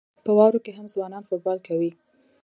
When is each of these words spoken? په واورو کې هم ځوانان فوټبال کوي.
په 0.25 0.31
واورو 0.37 0.63
کې 0.65 0.71
هم 0.77 0.85
ځوانان 0.93 1.23
فوټبال 1.27 1.57
کوي. 1.67 1.91